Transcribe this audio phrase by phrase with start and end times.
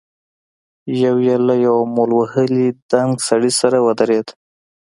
[1.01, 4.27] يو يې له يوه مول وهلي دنګ سړي سره ودرېد.